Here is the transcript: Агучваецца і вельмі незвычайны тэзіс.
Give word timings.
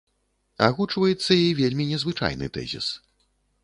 Агучваецца 0.67 1.31
і 1.43 1.53
вельмі 1.61 1.87
незвычайны 1.93 2.53
тэзіс. 2.61 2.87